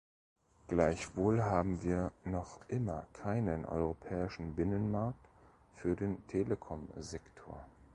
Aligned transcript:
Gleichwohl 0.67 1.43
haben 1.43 1.83
wir 1.83 2.11
noch 2.25 2.59
immer 2.69 3.05
keinen 3.13 3.65
europäischen 3.65 4.55
Binnenmarkt 4.55 5.29
für 5.75 5.95
den 5.95 6.25
Telekomsektor. 6.25 7.63